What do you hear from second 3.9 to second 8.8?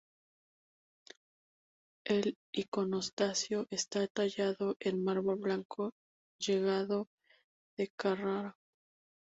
tallado en mármol blanco llegado de Carrara.